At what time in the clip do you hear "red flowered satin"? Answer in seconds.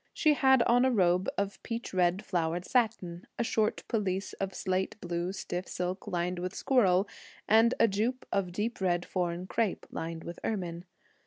1.93-3.27